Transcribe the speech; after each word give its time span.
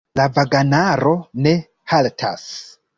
La 0.19 0.23
vagonaro 0.37 1.13
ne 1.47 1.55
haltas. 1.95 2.53